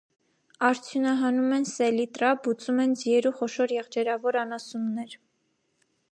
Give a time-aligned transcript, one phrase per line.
[0.67, 5.13] Արդյունահանում են սելիտրա, բուծում են ձիեր ու խոշոր եղջերավոր անասուններ։